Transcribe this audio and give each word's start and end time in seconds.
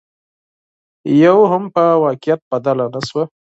يوه 1.23 1.45
هم 1.53 1.63
په 1.75 1.83
واقعيت 2.03 2.41
بدله 2.51 2.85
نشوه 2.93 3.23